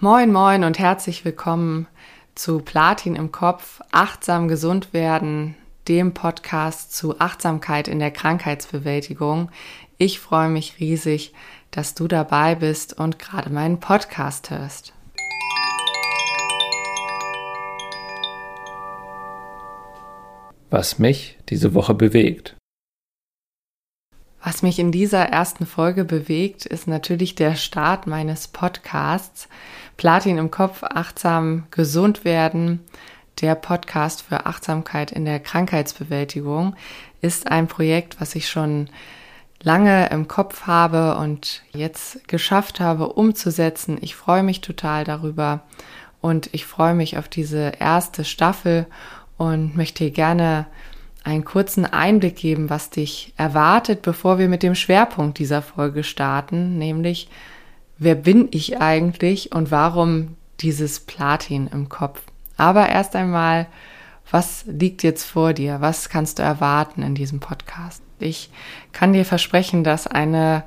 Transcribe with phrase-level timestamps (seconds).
[0.00, 1.86] Moin, moin und herzlich willkommen
[2.34, 5.54] zu Platin im Kopf, achtsam gesund werden,
[5.86, 9.50] dem Podcast zu Achtsamkeit in der Krankheitsbewältigung.
[9.96, 11.32] Ich freue mich riesig,
[11.70, 14.92] dass du dabei bist und gerade meinen Podcast hörst.
[20.70, 22.56] Was mich diese Woche bewegt.
[24.46, 29.48] Was mich in dieser ersten Folge bewegt, ist natürlich der Start meines Podcasts.
[29.96, 32.80] Platin im Kopf, achtsam gesund werden.
[33.40, 36.76] Der Podcast für Achtsamkeit in der Krankheitsbewältigung
[37.22, 38.90] ist ein Projekt, was ich schon
[39.62, 43.96] lange im Kopf habe und jetzt geschafft habe umzusetzen.
[44.02, 45.62] Ich freue mich total darüber
[46.20, 48.84] und ich freue mich auf diese erste Staffel
[49.38, 50.66] und möchte gerne
[51.24, 56.78] einen kurzen Einblick geben, was dich erwartet, bevor wir mit dem Schwerpunkt dieser Folge starten,
[56.78, 57.28] nämlich
[57.98, 62.22] wer bin ich eigentlich und warum dieses Platin im Kopf.
[62.56, 63.66] Aber erst einmal,
[64.30, 65.80] was liegt jetzt vor dir?
[65.80, 68.02] Was kannst du erwarten in diesem Podcast?
[68.18, 68.50] Ich
[68.92, 70.64] kann dir versprechen, dass eine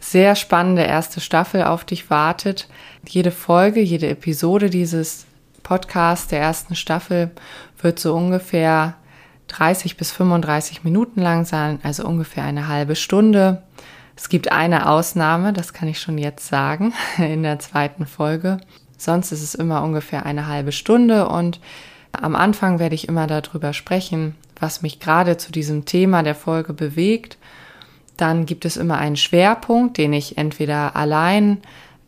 [0.00, 2.68] sehr spannende erste Staffel auf dich wartet.
[3.08, 5.26] Jede Folge, jede Episode dieses
[5.62, 7.30] Podcasts der ersten Staffel
[7.80, 8.94] wird so ungefähr
[9.48, 13.62] 30 bis 35 Minuten lang sein, also ungefähr eine halbe Stunde.
[14.16, 18.58] Es gibt eine Ausnahme, das kann ich schon jetzt sagen, in der zweiten Folge.
[18.96, 21.60] Sonst ist es immer ungefähr eine halbe Stunde und
[22.12, 26.72] am Anfang werde ich immer darüber sprechen, was mich gerade zu diesem Thema der Folge
[26.72, 27.38] bewegt.
[28.16, 31.58] Dann gibt es immer einen Schwerpunkt, den ich entweder allein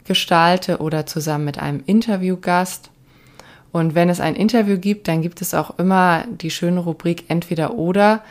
[0.04, 2.90] gestalte oder zusammen mit einem Interviewgast.
[3.76, 7.74] Und wenn es ein Interview gibt, dann gibt es auch immer die schöne Rubrik entweder
[7.74, 8.22] oder.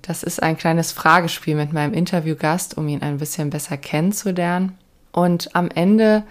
[0.00, 4.78] Das ist ein kleines Fragespiel mit meinem Interviewgast, um ihn ein bisschen besser kennenzulernen.
[5.12, 6.22] Und am Ende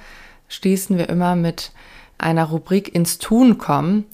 [0.47, 1.73] schließen wir immer mit
[2.17, 4.06] einer Rubrik ins Tun kommen.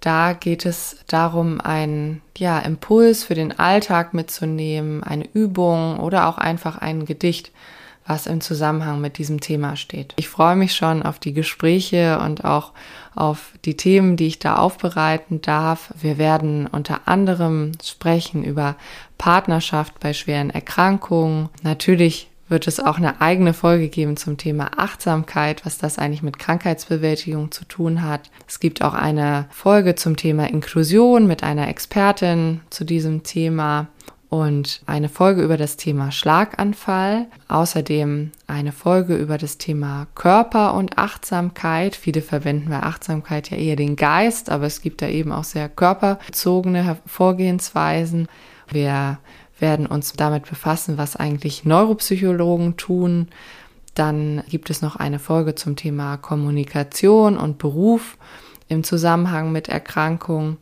[0.00, 6.36] Da geht es darum, einen ja, Impuls für den Alltag mitzunehmen, eine Übung oder auch
[6.36, 7.52] einfach ein Gedicht,
[8.06, 10.12] was im Zusammenhang mit diesem Thema steht.
[10.16, 12.72] Ich freue mich schon auf die Gespräche und auch
[13.14, 15.92] auf die Themen, die ich da aufbereiten darf.
[16.00, 18.76] Wir werden unter anderem sprechen über
[19.16, 21.48] Partnerschaft bei schweren Erkrankungen.
[21.62, 26.38] Natürlich wird es auch eine eigene Folge geben zum Thema Achtsamkeit, was das eigentlich mit
[26.38, 28.30] Krankheitsbewältigung zu tun hat.
[28.46, 33.88] Es gibt auch eine Folge zum Thema Inklusion mit einer Expertin zu diesem Thema
[34.34, 37.28] und eine Folge über das Thema Schlaganfall.
[37.46, 41.94] Außerdem eine Folge über das Thema Körper und Achtsamkeit.
[41.94, 45.68] Viele verwenden bei Achtsamkeit ja eher den Geist, aber es gibt da eben auch sehr
[45.68, 48.26] körperbezogene Vorgehensweisen.
[48.66, 49.18] Wir
[49.60, 53.28] werden uns damit befassen, was eigentlich Neuropsychologen tun.
[53.94, 58.18] Dann gibt es noch eine Folge zum Thema Kommunikation und Beruf
[58.66, 60.56] im Zusammenhang mit Erkrankung.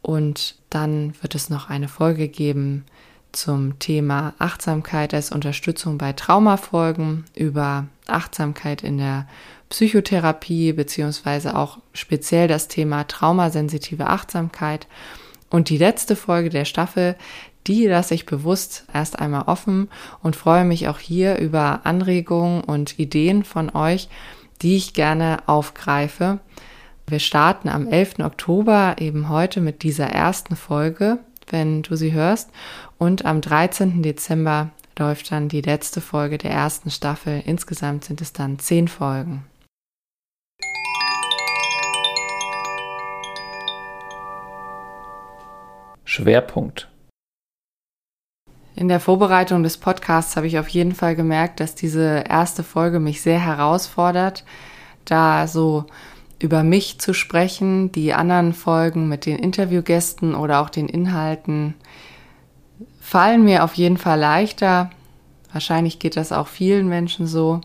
[0.00, 2.84] Und dann wird es noch eine Folge geben
[3.32, 9.26] zum Thema Achtsamkeit als Unterstützung bei Traumafolgen, über Achtsamkeit in der
[9.70, 14.86] Psychotherapie, beziehungsweise auch speziell das Thema traumasensitive Achtsamkeit.
[15.50, 17.16] Und die letzte Folge der Staffel,
[17.66, 19.88] die lasse ich bewusst erst einmal offen
[20.22, 24.08] und freue mich auch hier über Anregungen und Ideen von euch,
[24.60, 26.40] die ich gerne aufgreife.
[27.06, 28.20] Wir starten am 11.
[28.20, 31.18] Oktober eben heute mit dieser ersten Folge,
[31.52, 32.50] wenn du sie hörst.
[32.98, 34.02] Und am 13.
[34.02, 37.42] Dezember läuft dann die letzte Folge der ersten Staffel.
[37.46, 39.44] Insgesamt sind es dann zehn Folgen.
[46.04, 46.88] Schwerpunkt
[48.74, 53.00] in der Vorbereitung des Podcasts habe ich auf jeden Fall gemerkt, dass diese erste Folge
[53.00, 54.44] mich sehr herausfordert,
[55.04, 55.84] da so
[56.42, 57.92] über mich zu sprechen.
[57.92, 61.74] Die anderen Folgen mit den Interviewgästen oder auch den Inhalten
[63.00, 64.90] fallen mir auf jeden Fall leichter.
[65.52, 67.60] Wahrscheinlich geht das auch vielen Menschen so.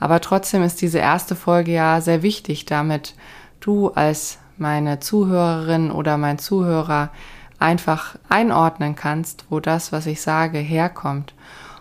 [0.00, 3.14] Aber trotzdem ist diese erste Folge ja sehr wichtig, damit
[3.60, 7.10] du als meine Zuhörerin oder mein Zuhörer
[7.58, 11.34] einfach einordnen kannst, wo das, was ich sage, herkommt.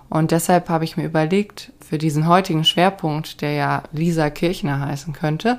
[0.09, 5.13] Und deshalb habe ich mir überlegt, für diesen heutigen Schwerpunkt, der ja Lisa Kirchner heißen
[5.13, 5.57] könnte,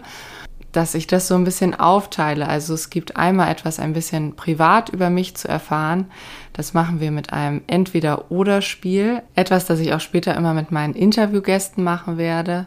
[0.77, 2.47] dass ich das so ein bisschen aufteile.
[2.47, 6.07] Also es gibt einmal etwas ein bisschen privat über mich zu erfahren.
[6.53, 9.23] Das machen wir mit einem Entweder-Oder-Spiel.
[9.35, 12.67] Etwas, das ich auch später immer mit meinen Interviewgästen machen werde.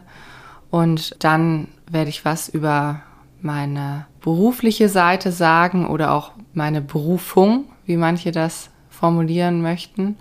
[0.70, 3.02] Und dann werde ich was über
[3.40, 10.16] meine berufliche Seite sagen oder auch meine Berufung, wie manche das formulieren möchten.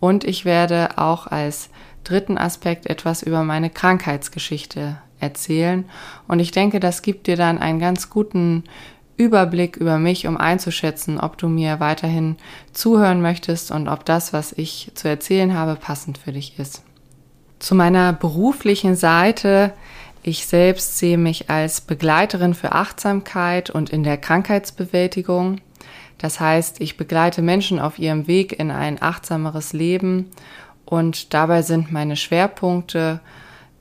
[0.00, 1.68] Und ich werde auch als
[2.02, 5.84] dritten Aspekt etwas über meine Krankheitsgeschichte erzählen.
[6.28, 8.64] Und ich denke, das gibt dir dann einen ganz guten
[9.16, 12.36] Überblick über mich, um einzuschätzen, ob du mir weiterhin
[12.72, 16.82] zuhören möchtest und ob das, was ich zu erzählen habe, passend für dich ist.
[17.58, 19.72] Zu meiner beruflichen Seite.
[20.22, 25.60] Ich selbst sehe mich als Begleiterin für Achtsamkeit und in der Krankheitsbewältigung.
[26.18, 30.30] Das heißt, ich begleite Menschen auf ihrem Weg in ein achtsameres Leben
[30.84, 33.20] und dabei sind meine Schwerpunkte,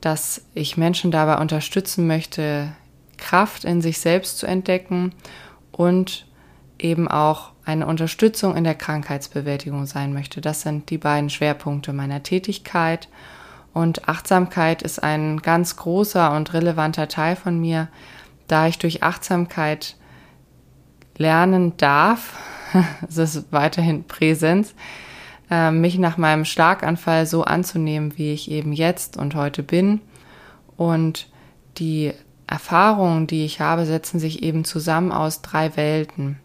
[0.02, 2.74] dass ich Menschen dabei unterstützen möchte,
[3.18, 5.14] Kraft in sich selbst zu entdecken
[5.72, 6.28] und
[6.80, 10.42] eben auch eine Unterstützung in der Krankheitsbewältigung sein möchte.
[10.42, 13.08] Das sind die beiden Schwerpunkte meiner Tätigkeit.
[13.74, 17.90] Und Achtsamkeit ist ein ganz großer und relevanter Teil von mir,
[18.48, 19.96] da ich durch Achtsamkeit
[21.18, 22.38] lernen darf,
[23.10, 24.76] es ist weiterhin Präsenz,
[25.56, 30.02] äh, mich nach meinem Schlaganfall so anzunehmen, wie ich eben jetzt und heute bin.
[30.76, 31.28] Und
[31.78, 32.12] die
[32.46, 36.40] Erfahrungen, die ich habe, setzen sich eben zusammen aus drei Welten.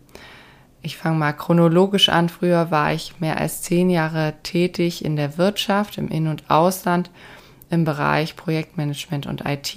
[0.82, 2.28] Ich fange mal chronologisch an.
[2.28, 7.10] Früher war ich mehr als zehn Jahre tätig in der Wirtschaft, im In- und Ausland,
[7.68, 9.76] im Bereich Projektmanagement und IT.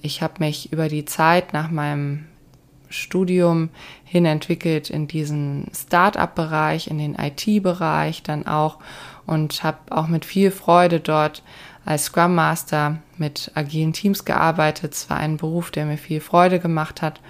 [0.00, 2.27] Ich habe mich über die Zeit nach meinem
[2.88, 3.70] Studium
[4.04, 8.78] hin entwickelt in diesen Start-up-Bereich, in den IT-Bereich dann auch
[9.26, 11.42] und habe auch mit viel Freude dort
[11.84, 14.92] als Scrum Master mit agilen Teams gearbeitet.
[14.92, 17.20] Es war ein Beruf, der mir viel Freude gemacht hat,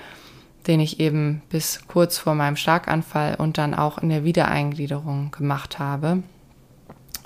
[0.66, 5.78] den ich eben bis kurz vor meinem Schlaganfall und dann auch in der Wiedereingliederung gemacht
[5.78, 6.22] habe.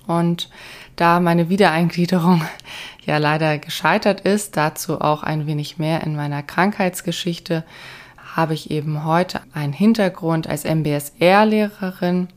[0.06, 0.50] Und
[0.96, 2.42] da meine Wiedereingliederung
[3.06, 7.64] ja leider gescheitert ist, dazu auch ein wenig mehr in meiner Krankheitsgeschichte,
[8.34, 12.28] habe ich eben heute einen Hintergrund als MBSR-Lehrerin.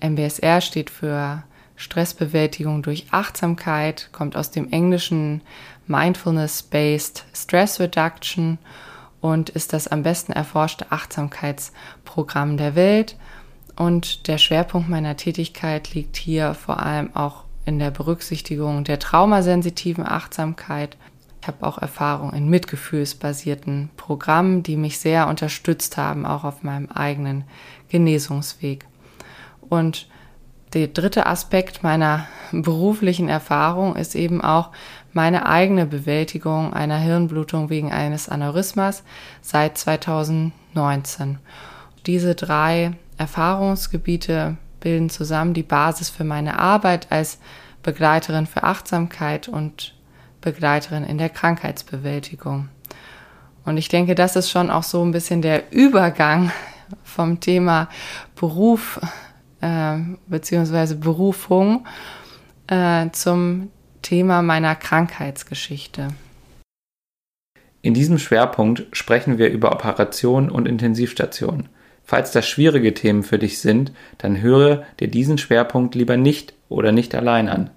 [0.00, 1.42] MBSR steht für
[1.76, 5.40] Stressbewältigung durch Achtsamkeit, kommt aus dem englischen
[5.86, 8.58] Mindfulness-Based Stress Reduction
[9.20, 13.16] und ist das am besten erforschte Achtsamkeitsprogramm der Welt.
[13.76, 20.06] Und der Schwerpunkt meiner Tätigkeit liegt hier vor allem auch in der Berücksichtigung der traumasensitiven
[20.06, 20.96] Achtsamkeit.
[21.40, 26.90] Ich habe auch Erfahrung in mitgefühlsbasierten Programmen, die mich sehr unterstützt haben, auch auf meinem
[26.90, 27.44] eigenen
[27.88, 28.86] Genesungsweg.
[29.60, 30.08] Und
[30.74, 34.70] der dritte Aspekt meiner beruflichen Erfahrung ist eben auch
[35.12, 39.02] meine eigene Bewältigung einer Hirnblutung wegen eines Aneurysmas
[39.40, 41.38] seit 2019.
[42.06, 47.38] Diese drei Erfahrungsgebiete bilden zusammen die Basis für meine Arbeit als
[47.82, 49.94] Begleiterin für Achtsamkeit und
[50.40, 52.68] Begleiterin in der Krankheitsbewältigung.
[53.64, 56.50] Und ich denke, das ist schon auch so ein bisschen der Übergang
[57.04, 57.88] vom Thema
[58.34, 59.00] Beruf
[59.60, 61.86] äh, beziehungsweise Berufung
[62.66, 63.70] äh, zum
[64.02, 66.08] Thema meiner Krankheitsgeschichte.
[67.82, 71.68] In diesem Schwerpunkt sprechen wir über Operationen und Intensivstationen.
[72.02, 76.92] Falls das schwierige Themen für dich sind, dann höre dir diesen Schwerpunkt lieber nicht oder
[76.92, 77.70] nicht allein an.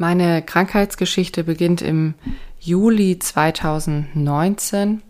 [0.00, 2.14] Meine Krankheitsgeschichte beginnt im
[2.60, 5.02] Juli 2019.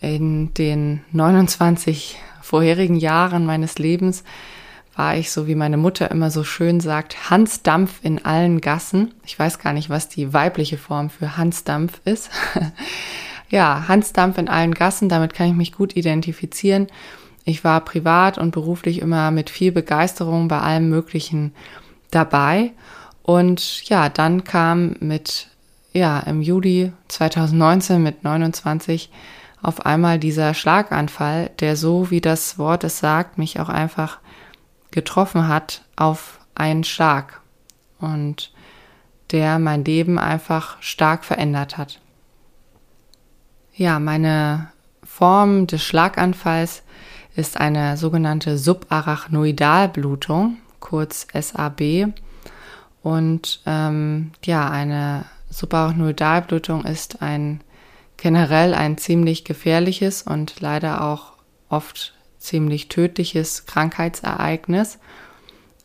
[0.00, 4.24] In den 29 vorherigen Jahren meines Lebens
[4.94, 9.14] war ich, so wie meine Mutter immer so schön sagt, Hansdampf in allen Gassen.
[9.24, 12.28] Ich weiß gar nicht, was die weibliche Form für Hansdampf ist.
[13.48, 16.88] ja, Hansdampf in allen Gassen, damit kann ich mich gut identifizieren.
[17.46, 21.54] Ich war privat und beruflich immer mit viel Begeisterung bei allem Möglichen
[22.10, 22.72] dabei.
[23.28, 25.48] Und ja, dann kam mit,
[25.92, 29.10] ja, im Juli 2019 mit 29
[29.60, 34.20] auf einmal dieser Schlaganfall, der so wie das Wort es sagt, mich auch einfach
[34.92, 37.42] getroffen hat auf einen Schlag
[38.00, 38.50] und
[39.30, 42.00] der mein Leben einfach stark verändert hat.
[43.74, 44.72] Ja, meine
[45.04, 46.82] Form des Schlaganfalls
[47.36, 52.14] ist eine sogenannte Subarachnoidalblutung, kurz SAB.
[53.02, 57.60] Und ähm, ja, eine Subarachnoidalblutung ist ein
[58.16, 61.32] generell ein ziemlich gefährliches und leider auch
[61.68, 64.98] oft ziemlich tödliches Krankheitsereignis.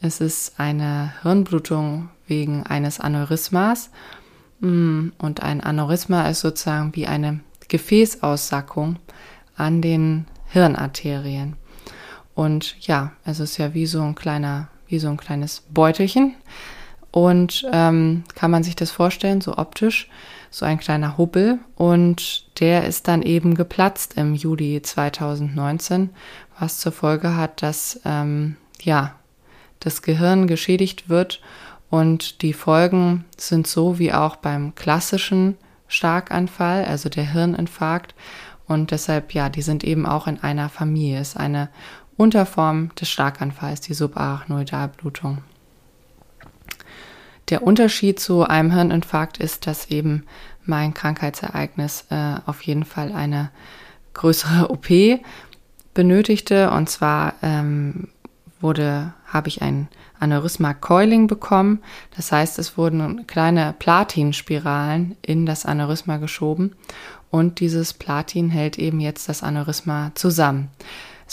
[0.01, 3.89] Es ist eine Hirnblutung wegen eines Aneurysmas
[4.60, 8.98] mm, und ein Aneurysma ist sozusagen wie eine Gefäßaussackung
[9.55, 11.55] an den Hirnarterien.
[12.36, 16.36] Und ja, es ist ja wie so ein kleiner, wie so ein kleines Beutelchen.
[17.13, 20.10] Und ähm, kann man sich das vorstellen, so optisch
[20.50, 26.10] so ein kleiner Hubbel und der ist dann eben geplatzt im Juli 2019,
[26.60, 29.15] was zur Folge hat, dass ähm, ja
[29.79, 31.41] das Gehirn geschädigt wird
[31.89, 38.15] Und die Folgen sind so wie auch beim klassischen Starkanfall, also der Hirninfarkt.
[38.67, 41.20] Und deshalb, ja, die sind eben auch in einer Familie.
[41.20, 41.70] Es ist eine
[42.17, 45.43] Unterform des Schlaganfalls, die Subarachnoidalblutung.
[47.50, 50.24] Der Unterschied zu einem Hirninfarkt ist, dass eben
[50.66, 53.50] mein Krankheitsereignis äh, auf jeden Fall eine
[54.14, 54.88] größere OP
[55.94, 56.72] benötigte.
[56.72, 58.08] Und zwar ähm,
[58.62, 61.84] wurde, habe ich ein Aneurysma Coiling bekommen.
[62.16, 66.76] Das heißt, es wurden kleine Platinspiralen in das Aneurysma geschoben
[67.30, 70.70] und dieses Platin hält eben jetzt das Aneurysma zusammen.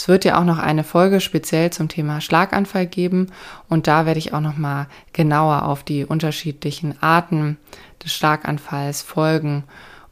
[0.01, 3.27] Es wird ja auch noch eine Folge speziell zum Thema Schlaganfall geben
[3.69, 7.59] und da werde ich auch noch mal genauer auf die unterschiedlichen Arten
[8.03, 9.63] des Schlaganfalls, Folgen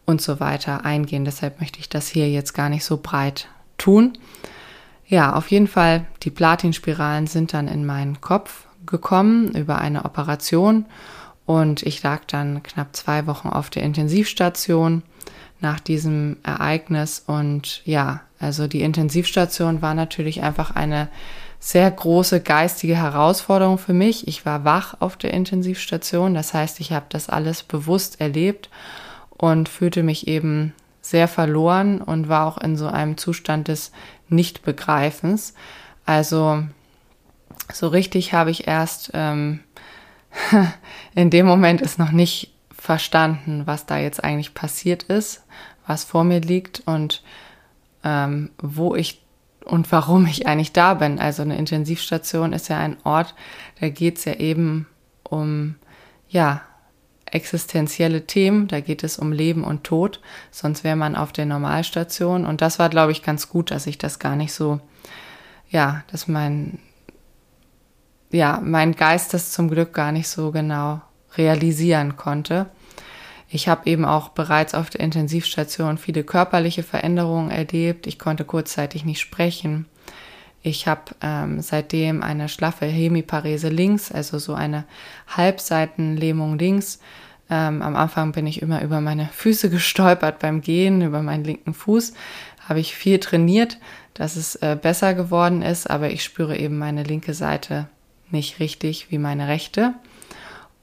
[0.05, 1.25] und so weiter eingehen.
[1.25, 3.47] Deshalb möchte ich das hier jetzt gar nicht so breit
[3.79, 4.13] tun.
[5.07, 10.85] Ja, auf jeden Fall, die Platinspiralen sind dann in meinen Kopf gekommen über eine Operation
[11.47, 15.01] und ich lag dann knapp zwei Wochen auf der Intensivstation
[15.61, 21.09] nach diesem Ereignis und ja, also die Intensivstation war natürlich einfach eine
[21.59, 24.27] sehr große geistige Herausforderung für mich.
[24.27, 28.69] Ich war wach auf der Intensivstation, das heißt, ich habe das alles bewusst erlebt
[29.29, 33.91] und fühlte mich eben sehr verloren und war auch in so einem Zustand des
[34.29, 35.53] Nichtbegreifens.
[36.05, 36.63] Also
[37.73, 39.59] so richtig habe ich erst ähm,
[41.15, 45.43] in dem Moment ist noch nicht verstanden, was da jetzt eigentlich passiert ist,
[45.85, 47.23] was vor mir liegt und
[48.03, 49.21] ähm, wo ich
[49.65, 51.19] und warum ich eigentlich da bin.
[51.19, 53.35] Also eine Intensivstation ist ja ein Ort,
[53.79, 54.87] da geht es ja eben
[55.23, 55.75] um,
[56.27, 56.61] ja,
[57.31, 62.45] existenzielle Themen, da geht es um Leben und Tod, sonst wäre man auf der Normalstation.
[62.45, 64.79] Und das war, glaube ich, ganz gut, dass ich das gar nicht so,
[65.69, 66.79] ja, dass mein,
[68.31, 71.01] ja, mein Geist das zum Glück gar nicht so genau
[71.37, 72.67] realisieren konnte.
[73.49, 78.05] Ich habe eben auch bereits auf der Intensivstation viele körperliche Veränderungen erlebt.
[78.05, 79.85] Ich konnte kurzzeitig nicht sprechen.
[80.61, 84.85] Ich habe ähm, seitdem eine schlaffe Hemiparese links, also so eine
[85.27, 86.99] Halbseitenlähmung links.
[87.49, 91.73] Ähm, am Anfang bin ich immer über meine Füße gestolpert beim Gehen, über meinen linken
[91.73, 92.13] Fuß.
[92.67, 93.79] Habe ich viel trainiert,
[94.13, 97.87] dass es äh, besser geworden ist, aber ich spüre eben meine linke Seite
[98.29, 99.93] nicht richtig wie meine rechte.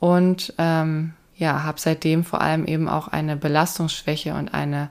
[0.00, 4.90] Und ähm, ja, habe seitdem vor allem eben auch eine Belastungsschwäche und eine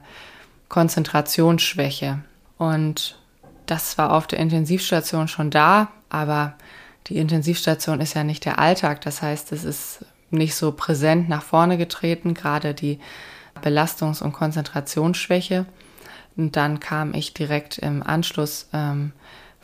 [0.68, 2.20] Konzentrationsschwäche.
[2.58, 3.18] Und
[3.66, 6.54] das war auf der Intensivstation schon da, aber
[7.08, 9.00] die Intensivstation ist ja nicht der Alltag.
[9.02, 12.98] Das heißt, es ist nicht so präsent nach vorne getreten, gerade die
[13.62, 15.66] Belastungs- und Konzentrationsschwäche.
[16.36, 19.12] Und dann kam ich direkt im Anschluss ähm,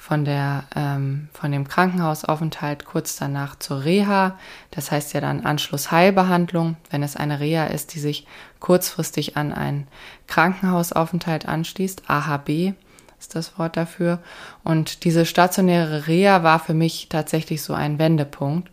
[0.03, 4.37] von, der, ähm, von dem Krankenhausaufenthalt kurz danach zur Reha.
[4.73, 8.27] Das heißt ja dann Anschlussheilbehandlung, wenn es eine Reha ist, die sich
[8.59, 9.87] kurzfristig an einen
[10.27, 12.11] Krankenhausaufenthalt anschließt.
[12.11, 12.75] AHB
[13.21, 14.19] ist das Wort dafür.
[14.65, 18.73] Und diese stationäre Reha war für mich tatsächlich so ein Wendepunkt.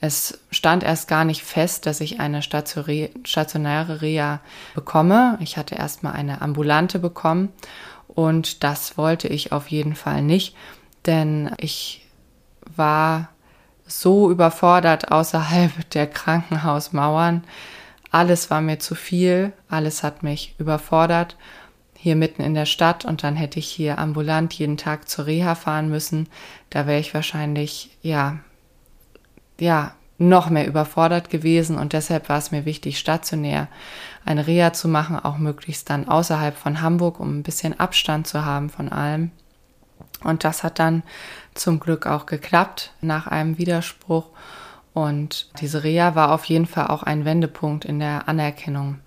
[0.00, 4.40] Es stand erst gar nicht fest, dass ich eine stationäre Reha
[4.74, 5.36] bekomme.
[5.40, 7.50] Ich hatte erstmal eine ambulante bekommen
[8.14, 10.54] und das wollte ich auf jeden Fall nicht,
[11.06, 12.06] denn ich
[12.76, 13.28] war
[13.86, 17.44] so überfordert außerhalb der Krankenhausmauern.
[18.10, 21.36] Alles war mir zu viel, alles hat mich überfordert.
[21.96, 25.54] Hier mitten in der Stadt und dann hätte ich hier ambulant jeden Tag zur Reha
[25.54, 26.28] fahren müssen.
[26.68, 28.38] Da wäre ich wahrscheinlich, ja,
[29.58, 33.68] ja, noch mehr überfordert gewesen und deshalb war es mir wichtig, stationär
[34.24, 38.44] eine Reha zu machen, auch möglichst dann außerhalb von Hamburg, um ein bisschen Abstand zu
[38.44, 39.30] haben von allem.
[40.22, 41.02] Und das hat dann
[41.54, 44.26] zum Glück auch geklappt nach einem Widerspruch.
[44.94, 48.98] Und diese Reha war auf jeden Fall auch ein Wendepunkt in der Anerkennung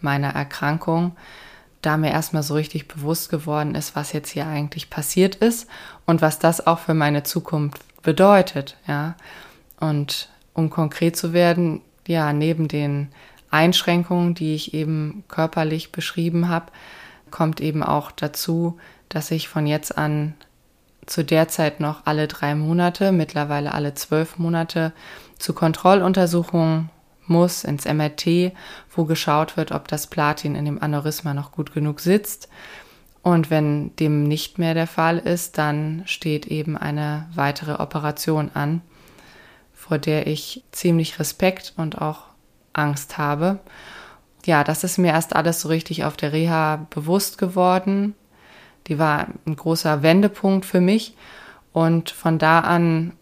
[0.00, 1.16] meiner Erkrankung,
[1.80, 5.68] da mir erstmal so richtig bewusst geworden ist, was jetzt hier eigentlich passiert ist
[6.06, 9.16] und was das auch für meine Zukunft bedeutet, ja.
[9.80, 13.08] Und um konkret zu werden, ja, neben den
[13.52, 16.72] Einschränkungen, die ich eben körperlich beschrieben habe,
[17.30, 18.78] kommt eben auch dazu,
[19.08, 20.34] dass ich von jetzt an
[21.06, 24.92] zu der Zeit noch alle drei Monate, mittlerweile alle zwölf Monate
[25.38, 26.90] zu Kontrolluntersuchungen
[27.26, 28.52] muss ins MRT,
[28.94, 32.48] wo geschaut wird, ob das Platin in dem Aneurysma noch gut genug sitzt.
[33.22, 38.82] Und wenn dem nicht mehr der Fall ist, dann steht eben eine weitere Operation an,
[39.72, 42.31] vor der ich ziemlich Respekt und auch
[42.72, 43.58] Angst habe.
[44.44, 48.14] Ja, das ist mir erst alles so richtig auf der Reha bewusst geworden.
[48.88, 51.14] Die war ein großer Wendepunkt für mich
[51.72, 53.12] und von da an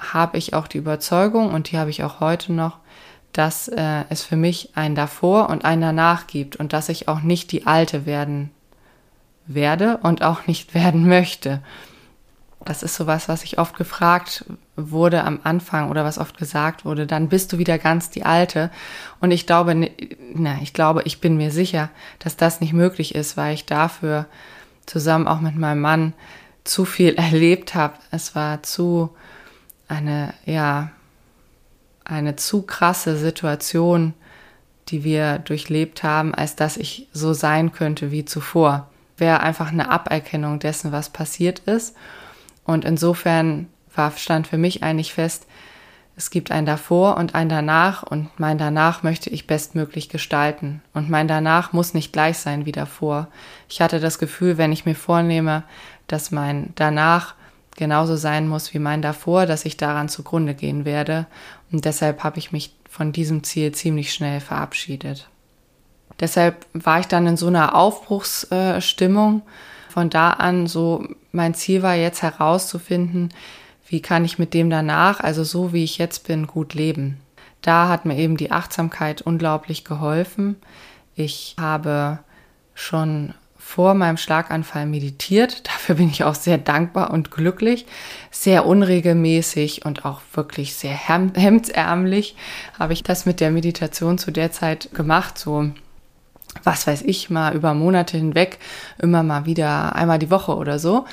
[0.00, 2.78] habe ich auch die Überzeugung, und die habe ich auch heute noch,
[3.32, 7.20] dass äh, es für mich ein davor und ein danach gibt und dass ich auch
[7.20, 8.50] nicht die alte werden
[9.46, 11.60] werde und auch nicht werden möchte.
[12.64, 14.44] Das ist sowas, was ich oft gefragt
[14.90, 18.70] wurde am Anfang oder was oft gesagt wurde, dann bist du wieder ganz die Alte.
[19.20, 19.90] Und ich glaube,
[20.34, 24.26] na, ich glaube, ich bin mir sicher, dass das nicht möglich ist, weil ich dafür
[24.86, 26.12] zusammen auch mit meinem Mann
[26.64, 27.94] zu viel erlebt habe.
[28.10, 29.10] Es war zu
[29.88, 30.90] eine, ja,
[32.04, 34.14] eine zu krasse Situation,
[34.88, 38.88] die wir durchlebt haben, als dass ich so sein könnte wie zuvor.
[39.16, 41.94] Wäre einfach eine Aberkennung dessen, was passiert ist.
[42.64, 43.66] Und insofern
[44.16, 45.46] stand für mich eigentlich fest,
[46.16, 50.82] es gibt ein davor und ein danach und mein danach möchte ich bestmöglich gestalten.
[50.92, 53.28] Und mein danach muss nicht gleich sein wie davor.
[53.70, 55.62] Ich hatte das Gefühl, wenn ich mir vornehme,
[56.08, 57.34] dass mein danach
[57.76, 61.26] genauso sein muss wie mein davor, dass ich daran zugrunde gehen werde.
[61.72, 65.26] Und deshalb habe ich mich von diesem Ziel ziemlich schnell verabschiedet.
[66.20, 69.40] Deshalb war ich dann in so einer Aufbruchsstimmung.
[69.88, 73.30] Von da an so, mein Ziel war jetzt herauszufinden,
[73.90, 77.20] wie kann ich mit dem danach, also so wie ich jetzt bin, gut leben.
[77.60, 80.54] Da hat mir eben die Achtsamkeit unglaublich geholfen.
[81.16, 82.20] Ich habe
[82.72, 85.66] schon vor meinem Schlaganfall meditiert.
[85.66, 87.84] Dafür bin ich auch sehr dankbar und glücklich.
[88.30, 92.36] Sehr unregelmäßig und auch wirklich sehr hemdsärmlich
[92.78, 95.36] habe ich das mit der Meditation zu der Zeit gemacht.
[95.36, 95.68] So,
[96.62, 98.60] was weiß ich, mal über Monate hinweg,
[98.98, 101.06] immer mal wieder einmal die Woche oder so.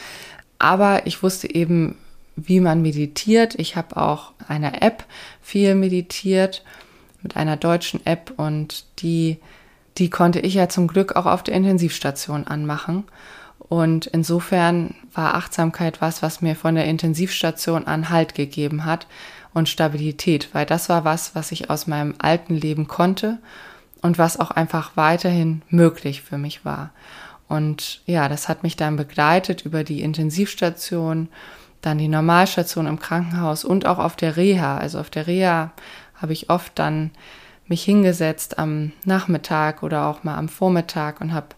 [0.59, 1.95] Aber ich wusste eben,
[2.37, 3.55] wie man meditiert.
[3.55, 5.03] Ich habe auch eine App
[5.41, 6.63] viel meditiert
[7.21, 9.39] mit einer deutschen App und die,
[9.97, 13.03] die konnte ich ja zum Glück auch auf der Intensivstation anmachen.
[13.59, 19.07] Und insofern war Achtsamkeit was, was mir von der Intensivstation an Halt gegeben hat
[19.53, 23.39] und Stabilität, weil das war was, was ich aus meinem alten Leben konnte
[24.01, 26.91] und was auch einfach weiterhin möglich für mich war.
[27.49, 31.29] Und ja, das hat mich dann begleitet über die Intensivstation
[31.81, 34.77] dann die Normalstation im Krankenhaus und auch auf der Reha.
[34.77, 35.71] Also auf der Reha
[36.15, 37.11] habe ich oft dann
[37.67, 41.49] mich hingesetzt am Nachmittag oder auch mal am Vormittag und habe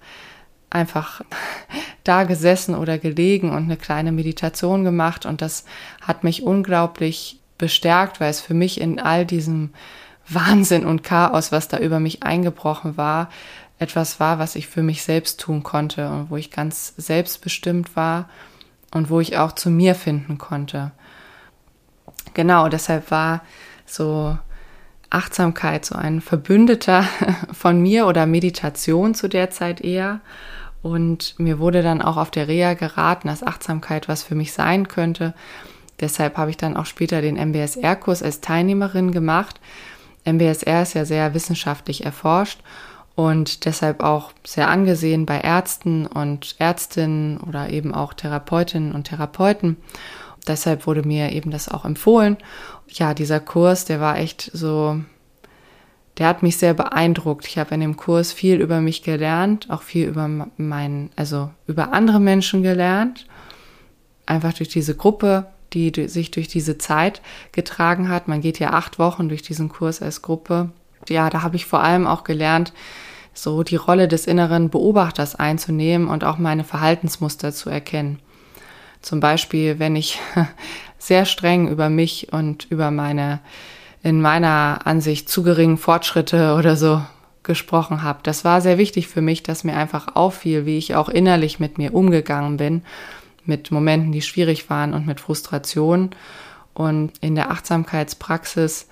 [0.70, 1.22] einfach
[2.04, 5.66] da gesessen oder gelegen und eine kleine Meditation gemacht und das
[6.02, 9.72] hat mich unglaublich bestärkt, weil es für mich in all diesem
[10.28, 13.30] Wahnsinn und Chaos, was da über mich eingebrochen war,
[13.80, 18.30] etwas war, was ich für mich selbst tun konnte und wo ich ganz selbstbestimmt war
[18.94, 20.92] und wo ich auch zu mir finden konnte.
[22.34, 23.42] Genau, deshalb war
[23.86, 24.38] so
[25.10, 27.04] Achtsamkeit so ein Verbündeter
[27.52, 30.22] von mir oder Meditation zu der Zeit eher.
[30.82, 34.88] Und mir wurde dann auch auf der Reha geraten, dass Achtsamkeit was für mich sein
[34.88, 35.34] könnte.
[36.00, 39.60] Deshalb habe ich dann auch später den MBSR-Kurs als Teilnehmerin gemacht.
[40.26, 42.62] MBSR ist ja sehr wissenschaftlich erforscht
[43.20, 49.76] und deshalb auch sehr angesehen bei Ärzten und Ärztinnen oder eben auch Therapeutinnen und Therapeuten.
[50.48, 52.38] Deshalb wurde mir eben das auch empfohlen.
[52.88, 55.02] Ja, dieser Kurs, der war echt so,
[56.18, 57.46] der hat mich sehr beeindruckt.
[57.46, 61.92] Ich habe in dem Kurs viel über mich gelernt, auch viel über meinen, also über
[61.92, 63.28] andere Menschen gelernt.
[64.28, 68.30] Einfach durch diese Gruppe, die sich durch diese Zeit getragen hat.
[68.30, 70.70] Man geht ja acht Wochen durch diesen Kurs als Gruppe.
[71.10, 72.72] Ja, da habe ich vor allem auch gelernt,
[73.34, 78.20] so die Rolle des inneren Beobachters einzunehmen und auch meine Verhaltensmuster zu erkennen.
[79.02, 80.20] Zum Beispiel, wenn ich
[80.98, 83.40] sehr streng über mich und über meine
[84.02, 87.02] in meiner Ansicht zu geringen Fortschritte oder so
[87.44, 88.20] gesprochen habe.
[88.24, 91.78] Das war sehr wichtig für mich, dass mir einfach auffiel, wie ich auch innerlich mit
[91.78, 92.84] mir umgegangen bin,
[93.46, 96.12] mit Momenten, die schwierig waren und mit Frustration.
[96.74, 98.88] Und in der Achtsamkeitspraxis,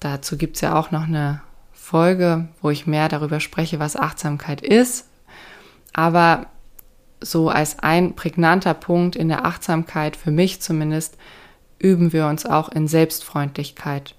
[0.00, 1.42] dazu gibt's ja auch noch eine
[1.82, 5.08] Folge, wo ich mehr darüber spreche, was Achtsamkeit ist.
[5.92, 6.46] Aber
[7.20, 11.18] so als ein prägnanter Punkt in der Achtsamkeit, für mich zumindest,
[11.80, 14.14] üben wir uns auch in Selbstfreundlichkeit.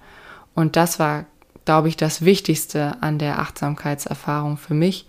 [0.53, 1.25] Und das war,
[1.63, 5.07] glaube ich, das Wichtigste an der Achtsamkeitserfahrung für mich,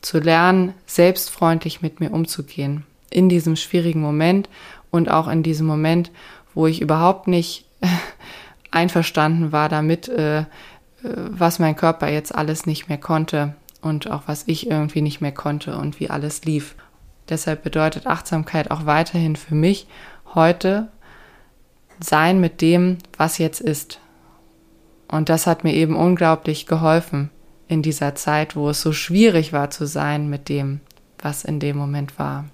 [0.00, 2.86] zu lernen, selbstfreundlich mit mir umzugehen.
[3.10, 4.48] In diesem schwierigen Moment
[4.92, 6.12] und auch in diesem Moment,
[6.54, 7.66] wo ich überhaupt nicht
[8.70, 10.44] einverstanden war damit, äh,
[11.14, 15.32] was mein Körper jetzt alles nicht mehr konnte und auch was ich irgendwie nicht mehr
[15.32, 16.74] konnte und wie alles lief.
[17.28, 19.86] Deshalb bedeutet Achtsamkeit auch weiterhin für mich
[20.34, 20.88] heute
[22.00, 24.00] sein mit dem, was jetzt ist.
[25.08, 27.30] Und das hat mir eben unglaublich geholfen
[27.68, 30.80] in dieser Zeit, wo es so schwierig war zu sein mit dem,
[31.18, 32.44] was in dem Moment war.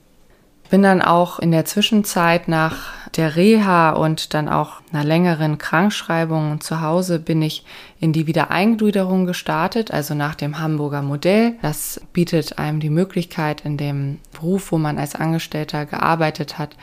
[0.72, 2.76] Bin dann auch in der Zwischenzeit nach
[3.16, 7.66] der Reha und dann auch einer längeren Krankschreibung zu Hause bin ich
[8.00, 11.56] in die Wiedereingliederung gestartet, also nach dem Hamburger Modell.
[11.60, 16.74] Das bietet einem die Möglichkeit, in dem Beruf, wo man als Angestellter gearbeitet hat,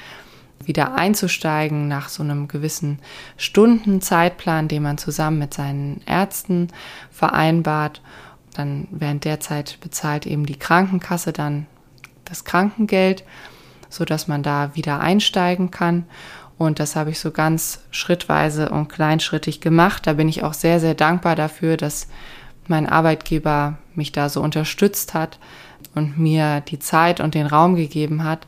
[0.64, 3.00] wieder einzusteigen nach so einem gewissen
[3.38, 6.68] Stundenzeitplan, den man zusammen mit seinen Ärzten
[7.10, 8.04] vereinbart.
[8.54, 11.66] Dann während der Zeit bezahlt eben die Krankenkasse dann
[12.26, 13.24] das Krankengeld
[13.90, 16.06] so dass man da wieder einsteigen kann.
[16.58, 20.06] Und das habe ich so ganz schrittweise und kleinschrittig gemacht.
[20.06, 22.08] Da bin ich auch sehr, sehr dankbar dafür, dass
[22.68, 25.40] mein Arbeitgeber mich da so unterstützt hat
[25.96, 28.46] und mir die Zeit und den Raum gegeben hat,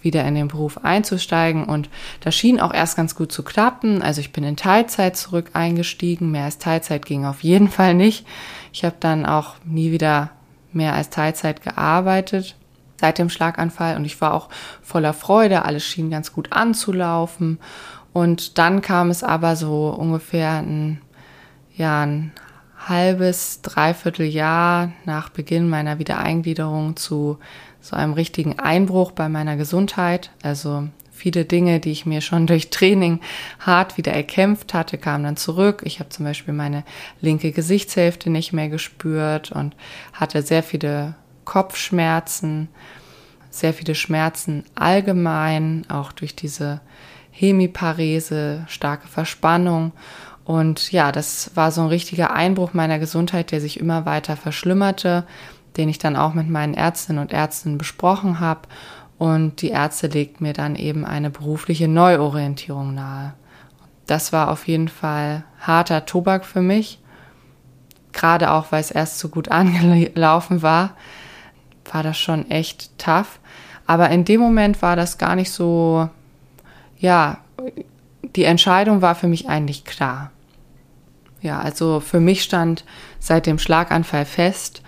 [0.00, 1.64] wieder in den Beruf einzusteigen.
[1.64, 4.02] Und das schien auch erst ganz gut zu klappen.
[4.02, 6.30] Also ich bin in Teilzeit zurück eingestiegen.
[6.30, 8.24] Mehr als Teilzeit ging auf jeden Fall nicht.
[8.72, 10.30] Ich habe dann auch nie wieder
[10.72, 12.54] mehr als Teilzeit gearbeitet
[13.00, 14.48] seit dem Schlaganfall und ich war auch
[14.82, 17.58] voller Freude, alles schien ganz gut anzulaufen
[18.12, 21.00] und dann kam es aber so ungefähr ein,
[21.76, 22.32] ja, ein
[22.88, 27.38] halbes, dreiviertel Jahr nach Beginn meiner Wiedereingliederung zu
[27.80, 30.30] so einem richtigen Einbruch bei meiner Gesundheit.
[30.42, 33.20] Also viele Dinge, die ich mir schon durch Training
[33.60, 35.82] hart wieder erkämpft hatte, kamen dann zurück.
[35.84, 36.84] Ich habe zum Beispiel meine
[37.20, 39.76] linke Gesichtshälfte nicht mehr gespürt und
[40.12, 41.14] hatte sehr viele
[41.48, 42.68] Kopfschmerzen,
[43.48, 46.82] sehr viele Schmerzen allgemein, auch durch diese
[47.30, 49.92] Hemiparese, starke Verspannung.
[50.44, 55.24] Und ja, das war so ein richtiger Einbruch meiner Gesundheit, der sich immer weiter verschlimmerte,
[55.78, 58.68] den ich dann auch mit meinen Ärztinnen und Ärzten besprochen habe.
[59.16, 63.32] Und die Ärzte legten mir dann eben eine berufliche Neuorientierung nahe.
[64.06, 67.00] Das war auf jeden Fall harter Tobak für mich,
[68.12, 70.90] gerade auch weil es erst so gut angelaufen war
[71.92, 73.40] war das schon echt tough.
[73.86, 76.08] Aber in dem Moment war das gar nicht so,
[76.98, 77.38] ja,
[78.36, 80.30] die Entscheidung war für mich eigentlich klar.
[81.40, 82.84] Ja, also für mich stand
[83.18, 84.82] seit dem Schlaganfall fest,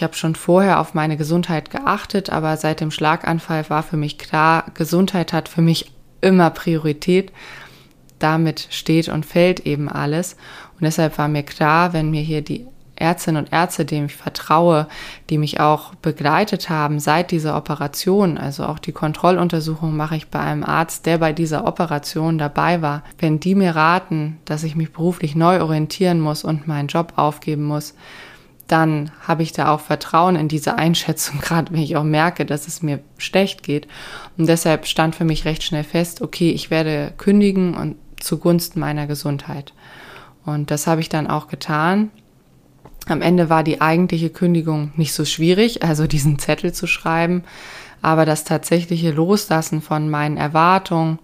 [0.00, 4.16] ich habe schon vorher auf meine Gesundheit geachtet, aber seit dem Schlaganfall war für mich
[4.16, 7.32] klar, Gesundheit hat für mich immer Priorität.
[8.18, 10.36] Damit steht und fällt eben alles.
[10.72, 12.66] Und deshalb war mir klar, wenn mir hier die
[13.00, 14.86] Ärztinnen und Ärzte, denen ich vertraue,
[15.28, 18.38] die mich auch begleitet haben seit dieser Operation.
[18.38, 23.02] Also auch die Kontrolluntersuchung mache ich bei einem Arzt, der bei dieser Operation dabei war.
[23.18, 27.64] Wenn die mir raten, dass ich mich beruflich neu orientieren muss und meinen Job aufgeben
[27.64, 27.94] muss,
[28.70, 32.68] dann habe ich da auch Vertrauen in diese Einschätzung, gerade wenn ich auch merke, dass
[32.68, 33.88] es mir schlecht geht.
[34.38, 39.06] Und deshalb stand für mich recht schnell fest, okay, ich werde kündigen und zugunsten meiner
[39.06, 39.72] Gesundheit.
[40.44, 42.10] Und das habe ich dann auch getan.
[43.06, 47.44] Am Ende war die eigentliche Kündigung nicht so schwierig, also diesen Zettel zu schreiben,
[48.02, 51.18] aber das tatsächliche Loslassen von meinen Erwartungen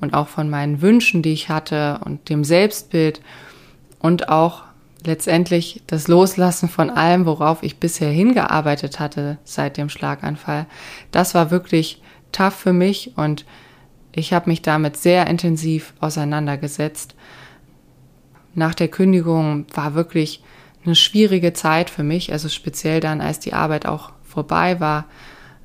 [0.00, 3.20] und auch von meinen Wünschen, die ich hatte und dem Selbstbild
[4.00, 4.64] und auch
[5.04, 10.66] letztendlich das Loslassen von allem, worauf ich bisher hingearbeitet hatte seit dem Schlaganfall,
[11.10, 13.44] das war wirklich tough für mich und
[14.12, 17.14] ich habe mich damit sehr intensiv auseinandergesetzt.
[18.54, 20.42] Nach der Kündigung war wirklich
[20.84, 25.04] eine schwierige Zeit für mich, also speziell dann, als die Arbeit auch vorbei war,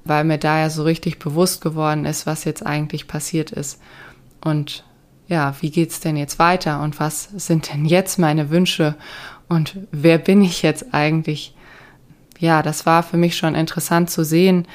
[0.03, 3.79] weil mir da ja so richtig bewusst geworden ist, was jetzt eigentlich passiert ist.
[4.43, 4.83] Und
[5.27, 8.95] ja, wie geht's denn jetzt weiter und was sind denn jetzt meine Wünsche
[9.47, 11.55] und wer bin ich jetzt eigentlich?
[12.37, 14.67] Ja, das war für mich schon interessant zu sehen,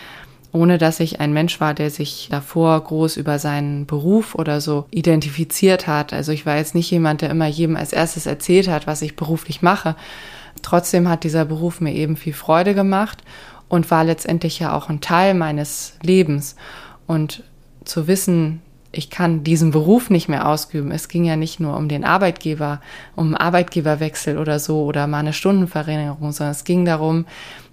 [0.52, 4.86] ohne dass ich ein Mensch war, der sich davor groß über seinen Beruf oder so
[4.90, 6.12] identifiziert hat.
[6.12, 9.16] Also ich war jetzt nicht jemand, der immer jedem als erstes erzählt hat, was ich
[9.16, 9.96] beruflich mache.
[10.62, 13.22] Trotzdem hat dieser Beruf mir eben viel Freude gemacht
[13.68, 16.56] und war letztendlich ja auch ein Teil meines Lebens.
[17.06, 17.44] Und
[17.84, 18.60] zu wissen,
[18.92, 20.90] ich kann diesen Beruf nicht mehr ausüben.
[20.90, 22.80] Es ging ja nicht nur um den Arbeitgeber,
[23.14, 27.24] um Arbeitgeberwechsel oder so oder mal eine Stundenverringerung, sondern es ging darum,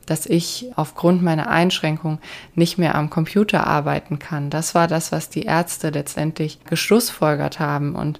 [0.08, 2.20] dass ich aufgrund meiner Einschränkung
[2.56, 4.50] nicht mehr am Computer arbeiten kann.
[4.50, 7.94] Das war das, was die Ärzte letztendlich geschlussfolgert haben.
[7.94, 8.20] Und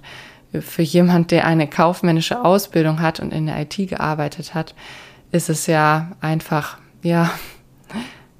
[0.52, 4.74] für jemand, der eine kaufmännische Ausbildung hat und in der IT gearbeitet hat,
[5.32, 7.30] ist es ja einfach, ja,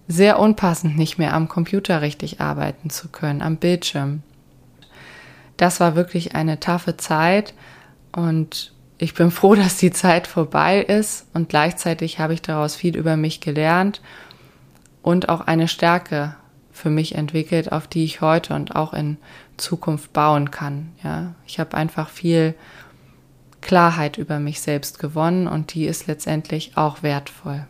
[0.07, 4.23] sehr unpassend, nicht mehr am Computer richtig arbeiten zu können, am Bildschirm.
[5.59, 7.53] Das war wirklich eine taffe Zeit
[8.13, 12.97] und ich bin froh, dass die Zeit vorbei ist und gleichzeitig habe ich daraus viel
[12.97, 14.03] über mich gelernt
[15.03, 16.35] und auch eine Stärke
[16.73, 19.17] für mich entwickelt, auf die ich heute und auch in
[19.57, 20.93] Zukunft bauen kann.
[21.03, 22.55] Ja, ich habe einfach viel
[23.61, 27.67] Klarheit über mich selbst gewonnen und die ist letztendlich auch wertvoll.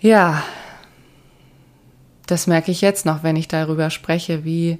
[0.00, 0.42] Ja,
[2.26, 4.78] das merke ich jetzt noch, wenn ich darüber spreche, wie,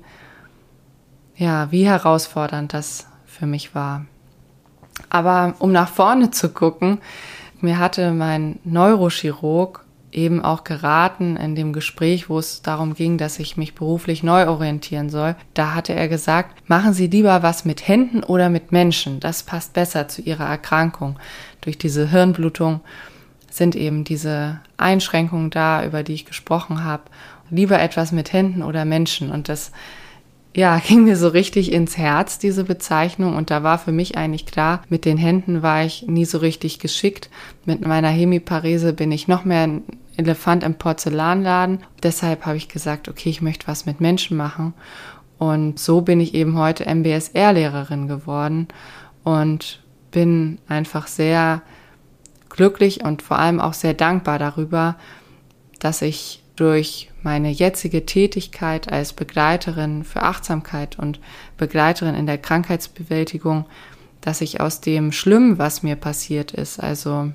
[1.36, 4.06] ja, wie herausfordernd das für mich war.
[5.10, 6.98] Aber um nach vorne zu gucken,
[7.60, 13.38] mir hatte mein Neurochirurg eben auch geraten in dem Gespräch, wo es darum ging, dass
[13.38, 15.34] ich mich beruflich neu orientieren soll.
[15.54, 19.18] Da hatte er gesagt, machen Sie lieber was mit Händen oder mit Menschen.
[19.18, 21.18] Das passt besser zu Ihrer Erkrankung.
[21.60, 22.80] Durch diese Hirnblutung
[23.50, 27.04] sind eben diese Einschränkungen da, über die ich gesprochen habe.
[27.50, 29.30] Lieber etwas mit Händen oder Menschen.
[29.30, 29.72] Und das
[30.54, 33.36] ja, ging mir so richtig ins Herz, diese Bezeichnung.
[33.36, 36.78] Und da war für mich eigentlich klar, mit den Händen war ich nie so richtig
[36.78, 37.28] geschickt.
[37.64, 39.82] Mit meiner Hemiparese bin ich noch mehr ein
[40.16, 41.80] Elefant im Porzellanladen.
[42.02, 44.74] Deshalb habe ich gesagt, okay, ich möchte was mit Menschen machen.
[45.38, 48.68] Und so bin ich eben heute MBSR-Lehrerin geworden
[49.24, 51.62] und bin einfach sehr
[52.48, 54.94] glücklich und vor allem auch sehr dankbar darüber,
[55.80, 61.20] dass ich durch meine jetzige Tätigkeit als Begleiterin für Achtsamkeit und
[61.56, 63.66] Begleiterin in der Krankheitsbewältigung,
[64.20, 67.32] dass ich aus dem Schlimmen, was mir passiert ist, also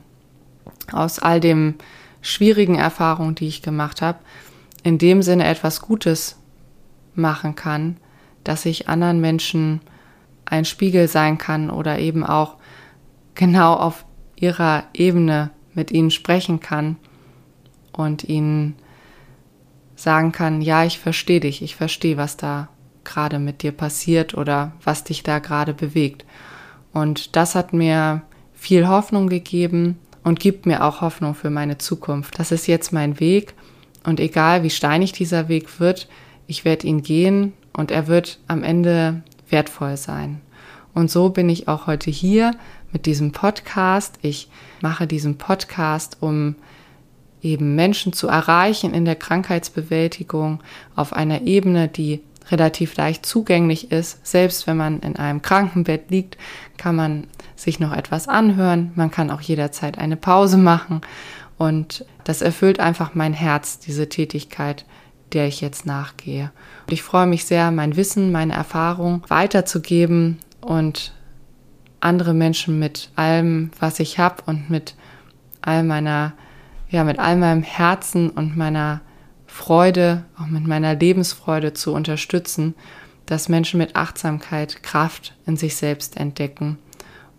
[0.91, 1.75] aus all dem
[2.21, 4.19] schwierigen Erfahrungen, die ich gemacht habe,
[4.83, 6.37] in dem Sinne etwas Gutes
[7.13, 7.97] machen kann,
[8.43, 9.81] dass ich anderen Menschen
[10.45, 12.55] ein Spiegel sein kann oder eben auch
[13.35, 14.05] genau auf
[14.35, 16.95] ihrer Ebene mit ihnen sprechen kann
[17.91, 18.75] und ihnen
[20.01, 22.69] sagen kann, ja, ich verstehe dich, ich verstehe, was da
[23.03, 26.25] gerade mit dir passiert oder was dich da gerade bewegt.
[26.93, 28.21] Und das hat mir
[28.53, 32.39] viel Hoffnung gegeben und gibt mir auch Hoffnung für meine Zukunft.
[32.39, 33.53] Das ist jetzt mein Weg
[34.03, 36.07] und egal wie steinig dieser Weg wird,
[36.47, 40.41] ich werde ihn gehen und er wird am Ende wertvoll sein.
[40.93, 42.55] Und so bin ich auch heute hier
[42.91, 44.17] mit diesem Podcast.
[44.21, 44.49] Ich
[44.81, 46.55] mache diesen Podcast, um
[47.41, 50.61] eben Menschen zu erreichen in der Krankheitsbewältigung
[50.95, 52.21] auf einer Ebene, die
[52.51, 54.25] relativ leicht zugänglich ist.
[54.25, 56.37] Selbst wenn man in einem Krankenbett liegt,
[56.77, 58.91] kann man sich noch etwas anhören.
[58.95, 61.01] Man kann auch jederzeit eine Pause machen.
[61.57, 64.85] Und das erfüllt einfach mein Herz, diese Tätigkeit,
[65.33, 66.51] der ich jetzt nachgehe.
[66.87, 71.13] Und ich freue mich sehr, mein Wissen, meine Erfahrung weiterzugeben und
[71.99, 74.95] andere Menschen mit allem, was ich habe und mit
[75.61, 76.33] all meiner
[76.89, 79.01] ja, mit all meinem Herzen und meiner
[79.45, 82.75] Freude, auch mit meiner Lebensfreude zu unterstützen,
[83.25, 86.79] dass Menschen mit Achtsamkeit Kraft in sich selbst entdecken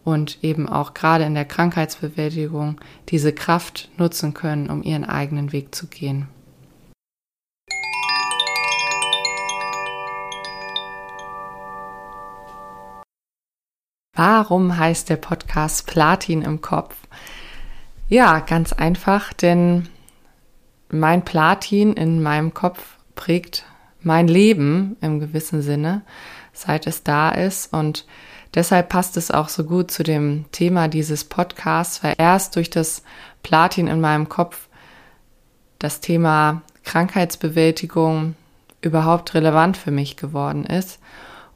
[0.04, 5.74] und eben auch gerade in der Krankheitsbewältigung diese Kraft nutzen können, um ihren eigenen Weg
[5.74, 6.28] zu gehen.
[14.14, 16.94] Warum heißt der Podcast Platin im Kopf?
[18.10, 19.88] Ja, ganz einfach, denn
[20.90, 23.64] mein Platin in meinem Kopf prägt
[24.02, 26.02] mein Leben im gewissen Sinne,
[26.52, 27.72] seit es da ist.
[27.72, 28.06] Und
[28.52, 33.04] deshalb passt es auch so gut zu dem Thema dieses Podcasts, weil erst durch das
[33.44, 34.66] Platin in meinem Kopf
[35.78, 38.34] das Thema Krankheitsbewältigung
[38.80, 40.98] überhaupt relevant für mich geworden ist.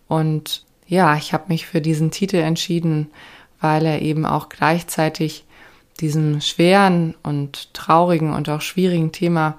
[0.07, 3.11] Und ja, ich habe mich für diesen Titel entschieden,
[3.61, 5.45] weil er eben auch gleichzeitig
[6.01, 9.57] diesem schweren und traurigen und auch schwierigen Thema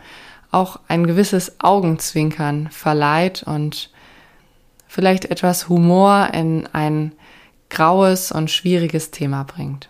[0.51, 3.89] auch ein gewisses Augenzwinkern verleiht und
[4.87, 7.11] vielleicht etwas Humor in ein
[7.69, 9.89] graues und schwieriges Thema bringt.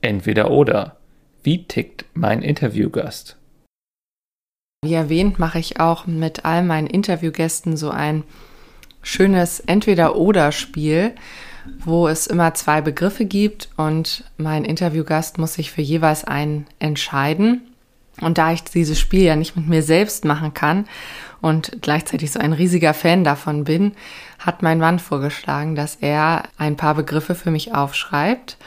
[0.00, 0.96] Entweder oder.
[1.44, 3.36] Wie tickt mein Interviewgast?
[4.84, 8.24] Wie erwähnt, mache ich auch mit all meinen Interviewgästen so ein
[9.02, 11.12] schönes Entweder-Oder-Spiel,
[11.84, 17.62] wo es immer zwei Begriffe gibt und mein Interviewgast muss sich für jeweils einen entscheiden.
[18.20, 20.86] Und da ich dieses Spiel ja nicht mit mir selbst machen kann
[21.40, 23.92] und gleichzeitig so ein riesiger Fan davon bin,
[24.38, 28.58] hat mein Mann vorgeschlagen, dass er ein paar Begriffe für mich aufschreibt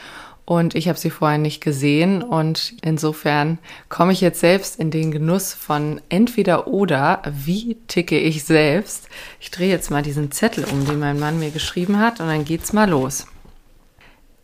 [0.46, 5.10] und ich habe sie vorher nicht gesehen und insofern komme ich jetzt selbst in den
[5.10, 9.08] Genuss von entweder oder, wie ticke ich selbst.
[9.40, 12.44] Ich drehe jetzt mal diesen Zettel um, den mein Mann mir geschrieben hat und dann
[12.44, 13.26] geht's mal los.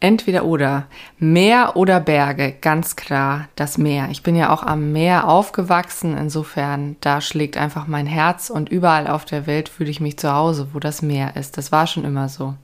[0.01, 0.87] Entweder oder.
[1.21, 4.09] Meer oder Berge, ganz klar das Meer.
[4.11, 9.07] Ich bin ja auch am Meer aufgewachsen, insofern da schlägt einfach mein Herz und überall
[9.07, 11.57] auf der Welt fühle ich mich zu Hause, wo das Meer ist.
[11.57, 12.55] Das war schon immer so.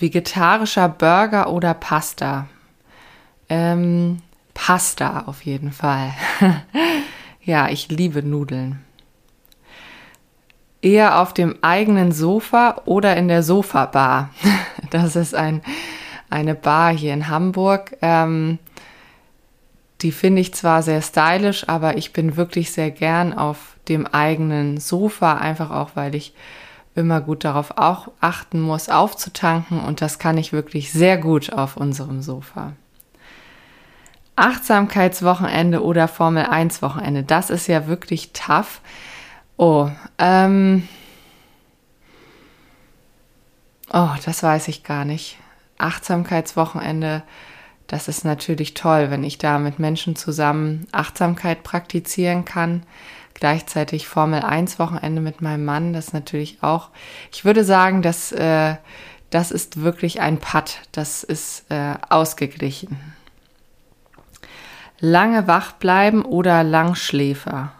[0.00, 2.48] Vegetarischer Burger oder Pasta?
[3.50, 4.22] Ähm,
[4.54, 6.12] Pasta auf jeden Fall.
[7.42, 8.82] ja, ich liebe Nudeln.
[10.80, 14.30] Eher auf dem eigenen Sofa oder in der Sofabar?
[14.88, 15.62] Das ist ein,
[16.30, 17.96] eine Bar hier in Hamburg.
[18.02, 18.58] Ähm,
[20.00, 24.78] die finde ich zwar sehr stylisch, aber ich bin wirklich sehr gern auf dem eigenen
[24.80, 26.32] Sofa, einfach auch, weil ich
[26.94, 31.76] immer gut darauf auch achten muss, aufzutanken und das kann ich wirklich sehr gut auf
[31.76, 32.72] unserem Sofa.
[34.36, 38.80] Achtsamkeitswochenende oder Formel 1 Wochenende, das ist ja wirklich tough.
[39.56, 40.88] Oh, ähm,
[43.92, 45.36] oh, das weiß ich gar nicht.
[45.76, 47.22] Achtsamkeitswochenende,
[47.86, 52.84] das ist natürlich toll, wenn ich da mit Menschen zusammen Achtsamkeit praktizieren kann.
[53.34, 56.90] Gleichzeitig Formel 1 Wochenende mit meinem Mann, das natürlich auch.
[57.32, 58.76] Ich würde sagen, dass äh,
[59.30, 62.98] das ist wirklich ein Putt, das ist äh, ausgeglichen.
[64.98, 67.72] Lange wach bleiben oder Langschläfer?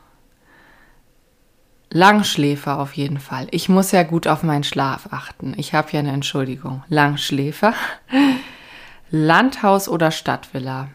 [1.90, 3.48] Langschläfer auf jeden Fall.
[3.50, 5.54] Ich muss ja gut auf meinen Schlaf achten.
[5.56, 6.84] Ich habe ja eine Entschuldigung.
[6.88, 7.74] Langschläfer.
[9.10, 10.88] Landhaus oder Stadtvilla?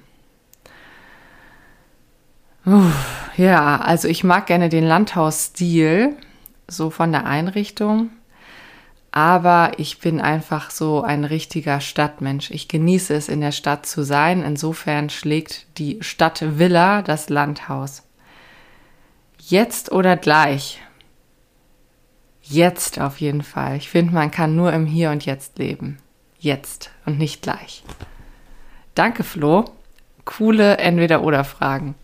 [2.65, 6.15] Uff, ja, also ich mag gerne den Landhausstil,
[6.67, 8.10] so von der Einrichtung.
[9.12, 12.52] Aber ich bin einfach so ein richtiger Stadtmensch.
[12.52, 14.43] Ich genieße es, in der Stadt zu sein.
[14.43, 18.04] Insofern schlägt die Stadtvilla das Landhaus.
[19.39, 20.82] Jetzt oder gleich?
[22.41, 23.78] Jetzt auf jeden Fall.
[23.78, 25.98] Ich finde, man kann nur im Hier und Jetzt leben.
[26.38, 27.84] Jetzt und nicht gleich.
[28.95, 29.65] Danke, Flo.
[30.26, 31.95] Coole Entweder-Oder-Fragen.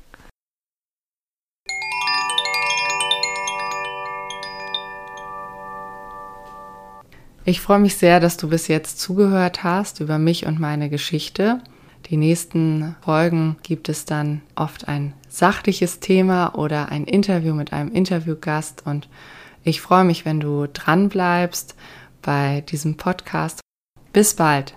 [7.43, 11.59] Ich freue mich sehr, dass du bis jetzt zugehört hast über mich und meine Geschichte.
[12.05, 17.91] Die nächsten Folgen gibt es dann oft ein sachliches Thema oder ein Interview mit einem
[17.91, 19.07] Interviewgast und
[19.63, 21.75] ich freue mich, wenn du dran bleibst
[22.21, 23.59] bei diesem Podcast.
[24.13, 24.75] Bis bald.